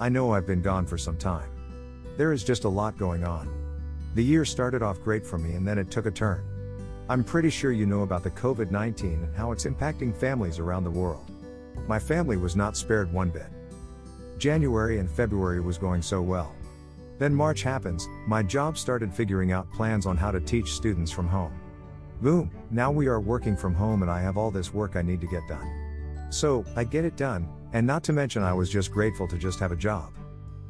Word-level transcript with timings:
I 0.00 0.08
know 0.08 0.32
I've 0.32 0.46
been 0.46 0.62
gone 0.62 0.86
for 0.86 0.98
some 0.98 1.16
time. 1.16 1.50
There 2.16 2.32
is 2.32 2.44
just 2.44 2.64
a 2.64 2.68
lot 2.68 2.96
going 2.96 3.24
on. 3.24 3.48
The 4.14 4.24
year 4.24 4.44
started 4.44 4.82
off 4.82 5.00
great 5.02 5.26
for 5.26 5.38
me 5.38 5.52
and 5.52 5.66
then 5.66 5.78
it 5.78 5.90
took 5.90 6.06
a 6.06 6.10
turn. 6.10 6.44
I'm 7.08 7.22
pretty 7.22 7.50
sure 7.50 7.72
you 7.72 7.86
know 7.86 8.02
about 8.02 8.22
the 8.22 8.30
COVID 8.30 8.70
19 8.70 9.12
and 9.12 9.36
how 9.36 9.52
it's 9.52 9.64
impacting 9.64 10.16
families 10.16 10.58
around 10.58 10.84
the 10.84 10.90
world. 10.90 11.30
My 11.86 11.98
family 11.98 12.36
was 12.36 12.56
not 12.56 12.76
spared 12.76 13.12
one 13.12 13.30
bit. 13.30 13.46
January 14.38 14.98
and 14.98 15.10
February 15.10 15.60
was 15.60 15.78
going 15.78 16.02
so 16.02 16.20
well. 16.20 16.54
Then 17.18 17.34
March 17.34 17.62
happens, 17.62 18.08
my 18.26 18.42
job 18.42 18.76
started 18.76 19.14
figuring 19.14 19.52
out 19.52 19.70
plans 19.72 20.04
on 20.04 20.16
how 20.16 20.30
to 20.30 20.40
teach 20.40 20.72
students 20.72 21.10
from 21.10 21.28
home. 21.28 21.52
Boom, 22.20 22.50
now 22.70 22.90
we 22.90 23.06
are 23.06 23.20
working 23.20 23.56
from 23.56 23.74
home 23.74 24.02
and 24.02 24.10
I 24.10 24.20
have 24.20 24.36
all 24.36 24.50
this 24.50 24.74
work 24.74 24.96
I 24.96 25.02
need 25.02 25.20
to 25.20 25.26
get 25.26 25.46
done. 25.48 25.66
So, 26.30 26.64
I 26.74 26.84
get 26.84 27.04
it 27.04 27.16
done, 27.16 27.48
and 27.76 27.86
not 27.86 28.02
to 28.02 28.14
mention 28.14 28.42
I 28.42 28.54
was 28.54 28.70
just 28.70 28.90
grateful 28.90 29.28
to 29.28 29.36
just 29.36 29.60
have 29.60 29.70
a 29.70 29.76
job. 29.76 30.10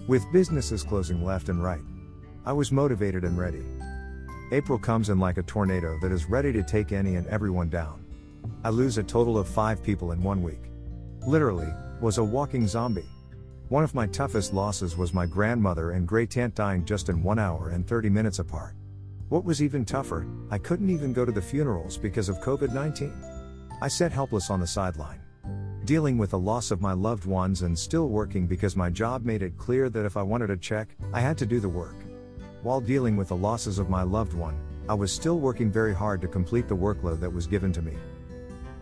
With 0.08 0.32
businesses 0.32 0.82
closing 0.82 1.24
left 1.24 1.48
and 1.48 1.62
right, 1.62 1.84
I 2.44 2.52
was 2.52 2.72
motivated 2.72 3.22
and 3.22 3.38
ready. 3.38 3.62
April 4.50 4.76
comes 4.76 5.08
in 5.08 5.20
like 5.20 5.38
a 5.38 5.44
tornado 5.44 6.00
that 6.02 6.10
is 6.10 6.28
ready 6.28 6.52
to 6.52 6.64
take 6.64 6.90
any 6.90 7.14
and 7.14 7.24
everyone 7.28 7.68
down. 7.68 8.04
I 8.64 8.70
lose 8.70 8.98
a 8.98 9.04
total 9.04 9.38
of 9.38 9.46
five 9.46 9.84
people 9.84 10.10
in 10.10 10.20
one 10.20 10.42
week. 10.42 10.58
Literally, 11.24 11.72
was 12.00 12.18
a 12.18 12.24
walking 12.24 12.66
zombie. 12.66 13.08
One 13.68 13.84
of 13.84 13.94
my 13.94 14.08
toughest 14.08 14.52
losses 14.52 14.96
was 14.96 15.14
my 15.14 15.26
grandmother 15.26 15.92
and 15.92 16.08
great 16.08 16.36
aunt 16.36 16.56
dying 16.56 16.84
just 16.84 17.08
in 17.08 17.22
1 17.22 17.38
hour 17.38 17.70
and 17.70 17.86
30 17.86 18.10
minutes 18.10 18.40
apart. 18.40 18.74
What 19.28 19.44
was 19.44 19.62
even 19.62 19.84
tougher, 19.84 20.26
I 20.50 20.58
couldn't 20.58 20.90
even 20.90 21.12
go 21.12 21.24
to 21.24 21.30
the 21.30 21.40
funerals 21.40 21.96
because 21.98 22.28
of 22.28 22.40
COVID 22.40 22.74
19. 22.74 23.14
I 23.80 23.86
sat 23.86 24.10
helpless 24.10 24.50
on 24.50 24.58
the 24.58 24.66
sideline. 24.66 25.20
Dealing 25.86 26.18
with 26.18 26.30
the 26.30 26.38
loss 26.38 26.72
of 26.72 26.80
my 26.80 26.92
loved 26.92 27.26
ones 27.26 27.62
and 27.62 27.78
still 27.78 28.08
working 28.08 28.48
because 28.48 28.74
my 28.74 28.90
job 28.90 29.24
made 29.24 29.40
it 29.40 29.56
clear 29.56 29.88
that 29.88 30.04
if 30.04 30.16
I 30.16 30.22
wanted 30.22 30.50
a 30.50 30.56
check, 30.56 30.88
I 31.12 31.20
had 31.20 31.38
to 31.38 31.46
do 31.46 31.60
the 31.60 31.68
work. 31.68 31.94
While 32.64 32.80
dealing 32.80 33.16
with 33.16 33.28
the 33.28 33.36
losses 33.36 33.78
of 33.78 33.88
my 33.88 34.02
loved 34.02 34.34
one, 34.34 34.58
I 34.88 34.94
was 34.94 35.12
still 35.12 35.38
working 35.38 35.70
very 35.70 35.94
hard 35.94 36.20
to 36.22 36.26
complete 36.26 36.66
the 36.66 36.76
workload 36.76 37.20
that 37.20 37.32
was 37.32 37.46
given 37.46 37.72
to 37.72 37.82
me. 37.82 37.92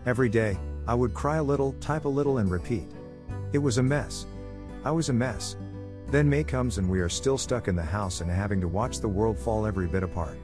Every 0.07 0.29
day, 0.29 0.57
I 0.87 0.95
would 0.95 1.13
cry 1.13 1.37
a 1.37 1.43
little, 1.43 1.73
type 1.73 2.05
a 2.05 2.09
little, 2.09 2.39
and 2.39 2.49
repeat. 2.49 2.89
It 3.53 3.59
was 3.59 3.77
a 3.77 3.83
mess. 3.83 4.25
I 4.83 4.89
was 4.89 5.09
a 5.09 5.13
mess. 5.13 5.57
Then 6.07 6.27
May 6.27 6.43
comes 6.43 6.79
and 6.79 6.89
we 6.89 7.01
are 7.01 7.09
still 7.09 7.37
stuck 7.37 7.67
in 7.67 7.75
the 7.75 7.83
house 7.83 8.21
and 8.21 8.31
having 8.31 8.59
to 8.61 8.67
watch 8.67 8.99
the 8.99 9.07
world 9.07 9.37
fall 9.37 9.67
every 9.67 9.85
bit 9.85 10.01
apart. 10.01 10.39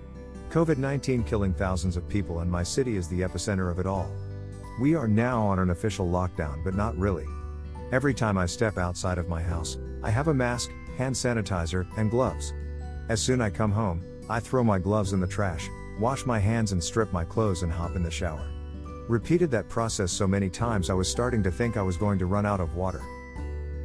COVID 0.51 0.77
19 0.77 1.23
killing 1.23 1.55
thousands 1.55 1.97
of 1.97 2.07
people, 2.07 2.41
and 2.41 2.51
my 2.51 2.61
city 2.61 2.97
is 2.97 3.07
the 3.07 3.21
epicenter 3.21 3.71
of 3.71 3.79
it 3.79 3.87
all. 3.87 4.11
We 4.79 4.95
are 4.95 5.07
now 5.07 5.41
on 5.41 5.59
an 5.59 5.69
official 5.69 6.07
lockdown, 6.07 6.63
but 6.63 6.75
not 6.75 6.97
really. 6.97 7.25
Every 7.91 8.13
time 8.13 8.37
I 8.37 8.45
step 8.45 8.77
outside 8.77 9.17
of 9.17 9.27
my 9.27 9.41
house, 9.41 9.77
I 10.01 10.09
have 10.09 10.29
a 10.29 10.33
mask, 10.33 10.71
hand 10.97 11.13
sanitizer, 11.13 11.85
and 11.97 12.09
gloves. 12.09 12.53
As 13.09 13.21
soon 13.21 13.41
I 13.41 13.49
come 13.49 13.71
home, 13.71 14.03
I 14.29 14.39
throw 14.39 14.63
my 14.63 14.79
gloves 14.79 15.13
in 15.13 15.19
the 15.19 15.27
trash, 15.27 15.69
wash 15.99 16.25
my 16.25 16.39
hands 16.39 16.71
and 16.71 16.83
strip 16.83 17.11
my 17.11 17.25
clothes 17.25 17.63
and 17.63 17.71
hop 17.71 17.95
in 17.95 18.03
the 18.03 18.09
shower. 18.09 18.49
Repeated 19.09 19.51
that 19.51 19.67
process 19.67 20.11
so 20.11 20.25
many 20.25 20.49
times 20.49 20.89
I 20.89 20.93
was 20.93 21.09
starting 21.09 21.43
to 21.43 21.51
think 21.51 21.75
I 21.75 21.81
was 21.81 21.97
going 21.97 22.17
to 22.19 22.27
run 22.27 22.45
out 22.45 22.61
of 22.61 22.75
water. 22.75 23.01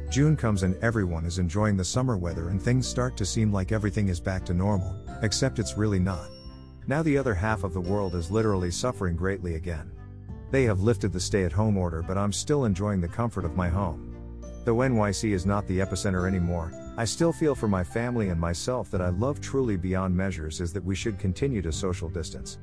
June 0.09 0.37
comes 0.37 0.63
and 0.63 0.81
everyone 0.81 1.25
is 1.25 1.37
enjoying 1.37 1.75
the 1.75 1.83
summer 1.83 2.17
weather 2.17 2.47
and 2.47 2.61
things 2.61 2.87
start 2.87 3.17
to 3.17 3.25
seem 3.25 3.51
like 3.51 3.73
everything 3.73 4.07
is 4.07 4.21
back 4.21 4.45
to 4.45 4.53
normal, 4.53 4.95
except 5.21 5.59
it's 5.59 5.77
really 5.77 5.99
not. 5.99 6.29
Now 6.87 7.03
the 7.03 7.17
other 7.17 7.33
half 7.33 7.65
of 7.65 7.73
the 7.73 7.81
world 7.81 8.15
is 8.15 8.31
literally 8.31 8.71
suffering 8.71 9.17
greatly 9.17 9.55
again. 9.55 9.91
They 10.49 10.63
have 10.63 10.81
lifted 10.81 11.11
the 11.11 11.19
stay 11.19 11.43
at 11.43 11.51
home 11.51 11.77
order, 11.77 12.01
but 12.01 12.17
I'm 12.17 12.31
still 12.31 12.65
enjoying 12.65 13.01
the 13.01 13.07
comfort 13.07 13.43
of 13.43 13.57
my 13.57 13.67
home. 13.67 14.15
Though 14.63 14.77
NYC 14.77 15.31
is 15.31 15.45
not 15.45 15.67
the 15.67 15.79
epicenter 15.79 16.27
anymore, 16.27 16.73
I 16.97 17.05
still 17.05 17.31
feel 17.31 17.53
for 17.53 17.67
my 17.67 17.83
family 17.83 18.29
and 18.29 18.39
myself 18.39 18.89
that 18.91 19.01
I 19.01 19.09
love 19.09 19.39
truly 19.39 19.77
beyond 19.77 20.15
measures 20.15 20.61
is 20.61 20.73
that 20.73 20.83
we 20.83 20.95
should 20.95 21.19
continue 21.19 21.61
to 21.61 21.71
social 21.71 22.09
distance. 22.09 22.57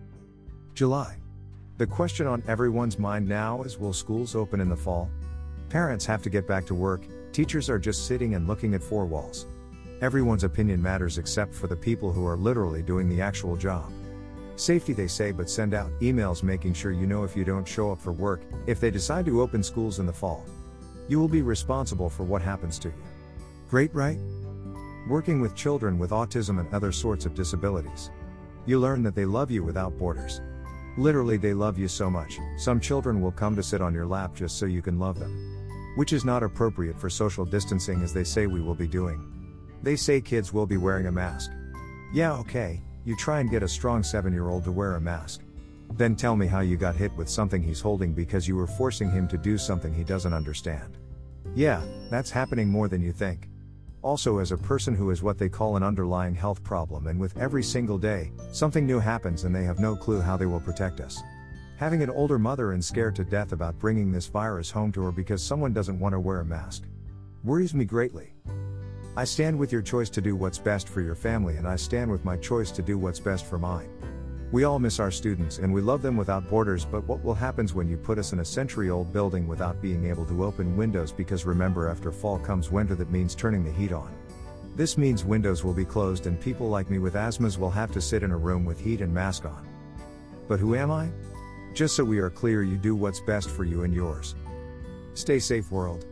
July. 0.74 1.16
The 1.76 1.86
question 1.86 2.26
on 2.26 2.42
everyone's 2.46 2.98
mind 2.98 3.28
now 3.28 3.62
is 3.62 3.78
will 3.78 3.92
schools 3.92 4.34
open 4.34 4.60
in 4.60 4.68
the 4.68 4.76
fall? 4.76 5.10
Parents 5.68 6.06
have 6.06 6.22
to 6.22 6.30
get 6.30 6.46
back 6.46 6.66
to 6.66 6.74
work, 6.74 7.06
teachers 7.32 7.68
are 7.68 7.78
just 7.78 8.06
sitting 8.06 8.34
and 8.34 8.46
looking 8.46 8.74
at 8.74 8.82
four 8.82 9.06
walls. 9.06 9.46
Everyone's 10.00 10.44
opinion 10.44 10.82
matters 10.82 11.18
except 11.18 11.54
for 11.54 11.66
the 11.66 11.76
people 11.76 12.12
who 12.12 12.26
are 12.26 12.36
literally 12.36 12.82
doing 12.82 13.08
the 13.08 13.20
actual 13.20 13.56
job. 13.56 13.90
Safety 14.56 14.92
they 14.92 15.08
say, 15.08 15.32
but 15.32 15.50
send 15.50 15.74
out 15.74 15.90
emails 16.00 16.42
making 16.42 16.74
sure 16.74 16.92
you 16.92 17.06
know 17.06 17.24
if 17.24 17.36
you 17.36 17.44
don't 17.44 17.66
show 17.66 17.90
up 17.90 18.00
for 18.00 18.12
work, 18.12 18.42
if 18.66 18.78
they 18.80 18.90
decide 18.90 19.26
to 19.26 19.42
open 19.42 19.62
schools 19.62 19.98
in 19.98 20.06
the 20.06 20.12
fall. 20.12 20.44
You 21.08 21.18
will 21.18 21.28
be 21.28 21.42
responsible 21.42 22.08
for 22.08 22.22
what 22.22 22.40
happens 22.40 22.78
to 22.80 22.88
you. 22.88 22.94
Great, 23.68 23.92
right? 23.94 24.18
Working 25.08 25.40
with 25.40 25.56
children 25.56 25.98
with 25.98 26.10
autism 26.10 26.60
and 26.60 26.72
other 26.72 26.92
sorts 26.92 27.26
of 27.26 27.34
disabilities. 27.34 28.10
You 28.64 28.78
learn 28.78 29.02
that 29.02 29.14
they 29.14 29.24
love 29.26 29.50
you 29.50 29.62
without 29.62 29.98
borders. 29.98 30.40
Literally, 30.96 31.36
they 31.36 31.52
love 31.52 31.76
you 31.76 31.88
so 31.88 32.08
much, 32.08 32.38
some 32.56 32.78
children 32.78 33.20
will 33.20 33.32
come 33.32 33.56
to 33.56 33.62
sit 33.62 33.82
on 33.82 33.92
your 33.92 34.06
lap 34.06 34.34
just 34.34 34.58
so 34.58 34.66
you 34.66 34.80
can 34.80 34.98
love 35.00 35.18
them. 35.18 35.92
Which 35.96 36.12
is 36.12 36.24
not 36.24 36.44
appropriate 36.44 36.98
for 36.98 37.10
social 37.10 37.44
distancing 37.44 38.02
as 38.02 38.14
they 38.14 38.24
say 38.24 38.46
we 38.46 38.62
will 38.62 38.74
be 38.74 38.86
doing. 38.86 39.30
They 39.82 39.96
say 39.96 40.20
kids 40.20 40.52
will 40.52 40.66
be 40.66 40.76
wearing 40.76 41.06
a 41.06 41.12
mask. 41.12 41.50
Yeah, 42.12 42.32
okay, 42.34 42.80
you 43.04 43.16
try 43.16 43.40
and 43.40 43.50
get 43.50 43.62
a 43.62 43.68
strong 43.68 44.02
7 44.02 44.32
year 44.32 44.48
old 44.48 44.64
to 44.64 44.72
wear 44.72 44.96
a 44.96 45.00
mask. 45.00 45.42
Then 45.92 46.16
tell 46.16 46.36
me 46.36 46.46
how 46.46 46.60
you 46.60 46.76
got 46.76 46.96
hit 46.96 47.14
with 47.16 47.28
something 47.28 47.62
he's 47.62 47.80
holding 47.80 48.12
because 48.12 48.48
you 48.48 48.56
were 48.56 48.66
forcing 48.66 49.10
him 49.10 49.28
to 49.28 49.38
do 49.38 49.58
something 49.58 49.92
he 49.92 50.04
doesn't 50.04 50.32
understand. 50.32 50.96
Yeah, 51.54 51.82
that's 52.10 52.30
happening 52.30 52.68
more 52.68 52.88
than 52.88 53.02
you 53.02 53.12
think. 53.12 53.48
Also, 54.02 54.38
as 54.38 54.52
a 54.52 54.58
person 54.58 54.94
who 54.94 55.08
has 55.08 55.22
what 55.22 55.38
they 55.38 55.48
call 55.48 55.76
an 55.76 55.82
underlying 55.82 56.34
health 56.34 56.62
problem, 56.62 57.06
and 57.06 57.18
with 57.18 57.38
every 57.38 57.62
single 57.62 57.96
day, 57.96 58.32
something 58.52 58.86
new 58.86 58.98
happens 58.98 59.44
and 59.44 59.54
they 59.54 59.64
have 59.64 59.78
no 59.78 59.96
clue 59.96 60.20
how 60.20 60.36
they 60.36 60.46
will 60.46 60.60
protect 60.60 61.00
us. 61.00 61.22
Having 61.76 62.02
an 62.02 62.10
older 62.10 62.38
mother 62.38 62.72
and 62.72 62.84
scared 62.84 63.16
to 63.16 63.24
death 63.24 63.52
about 63.52 63.78
bringing 63.78 64.12
this 64.12 64.26
virus 64.26 64.70
home 64.70 64.92
to 64.92 65.02
her 65.02 65.12
because 65.12 65.42
someone 65.42 65.72
doesn't 65.72 65.98
want 65.98 66.12
to 66.12 66.20
wear 66.20 66.40
a 66.40 66.44
mask 66.44 66.84
worries 67.44 67.74
me 67.74 67.84
greatly. 67.84 68.32
I 69.16 69.22
stand 69.22 69.56
with 69.56 69.70
your 69.70 69.80
choice 69.80 70.10
to 70.10 70.20
do 70.20 70.34
what's 70.34 70.58
best 70.58 70.88
for 70.88 71.00
your 71.00 71.14
family, 71.14 71.54
and 71.54 71.68
I 71.68 71.76
stand 71.76 72.10
with 72.10 72.24
my 72.24 72.36
choice 72.36 72.72
to 72.72 72.82
do 72.82 72.98
what's 72.98 73.20
best 73.20 73.46
for 73.46 73.58
mine. 73.58 73.88
We 74.50 74.64
all 74.64 74.80
miss 74.80 74.98
our 74.98 75.12
students 75.12 75.58
and 75.58 75.72
we 75.72 75.80
love 75.80 76.02
them 76.02 76.16
without 76.16 76.48
borders, 76.48 76.84
but 76.84 77.04
what 77.04 77.22
will 77.22 77.34
happen 77.34 77.68
when 77.68 77.88
you 77.88 77.96
put 77.96 78.18
us 78.18 78.32
in 78.32 78.40
a 78.40 78.44
century 78.44 78.90
old 78.90 79.12
building 79.12 79.46
without 79.46 79.80
being 79.80 80.06
able 80.06 80.26
to 80.26 80.44
open 80.44 80.76
windows? 80.76 81.12
Because 81.12 81.44
remember, 81.44 81.88
after 81.88 82.10
fall 82.10 82.40
comes 82.40 82.72
winter, 82.72 82.96
that 82.96 83.10
means 83.10 83.36
turning 83.36 83.64
the 83.64 83.70
heat 83.70 83.92
on. 83.92 84.12
This 84.74 84.98
means 84.98 85.24
windows 85.24 85.62
will 85.62 85.74
be 85.74 85.84
closed 85.84 86.26
and 86.26 86.40
people 86.40 86.68
like 86.68 86.90
me 86.90 86.98
with 86.98 87.14
asthmas 87.14 87.56
will 87.56 87.70
have 87.70 87.92
to 87.92 88.00
sit 88.00 88.24
in 88.24 88.32
a 88.32 88.36
room 88.36 88.64
with 88.64 88.80
heat 88.80 89.00
and 89.00 89.14
mask 89.14 89.44
on. 89.44 89.66
But 90.48 90.58
who 90.58 90.74
am 90.74 90.90
I? 90.90 91.10
Just 91.72 91.94
so 91.94 92.04
we 92.04 92.18
are 92.18 92.30
clear, 92.30 92.62
you 92.62 92.76
do 92.76 92.96
what's 92.96 93.20
best 93.20 93.50
for 93.50 93.64
you 93.64 93.84
and 93.84 93.94
yours. 93.94 94.34
Stay 95.14 95.38
safe, 95.38 95.70
world. 95.70 96.04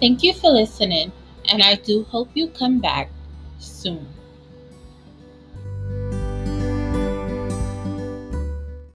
Thank 0.00 0.22
you 0.22 0.32
for 0.32 0.50
listening, 0.50 1.12
and 1.50 1.62
I 1.62 1.74
do 1.74 2.04
hope 2.04 2.30
you 2.34 2.48
come 2.48 2.78
back 2.78 3.10
soon. 3.58 4.08